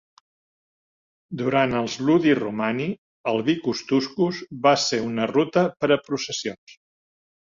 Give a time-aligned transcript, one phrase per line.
[1.41, 2.87] Durant els Ludi Romani,
[3.31, 6.75] el Vicus Tuscus va ser una ruta per a processions.